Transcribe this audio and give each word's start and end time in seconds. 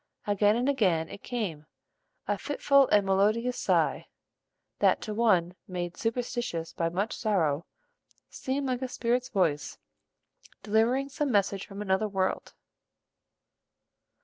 Again 0.25 0.55
and 0.55 0.67
again 0.67 1.09
it 1.09 1.21
came, 1.21 1.67
a 2.27 2.35
fitful 2.35 2.87
and 2.87 3.05
melodious 3.05 3.59
sigh, 3.59 4.07
that 4.79 4.99
to 5.03 5.13
one 5.13 5.53
made 5.67 5.95
superstitious 5.95 6.73
by 6.73 6.89
much 6.89 7.15
sorrow, 7.15 7.67
seemed 8.27 8.65
like 8.65 8.81
a 8.81 8.87
spirit's 8.87 9.29
voice 9.29 9.77
delivering 10.63 11.07
some 11.09 11.31
message 11.31 11.67
from 11.67 11.83
another 11.83 12.07
world. 12.07 12.55